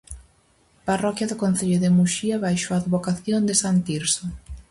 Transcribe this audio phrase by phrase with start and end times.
[0.87, 4.25] Parroquia do concello de Muxía baixo a advocación de san Tirso.